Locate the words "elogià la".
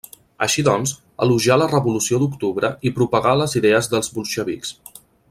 1.25-1.67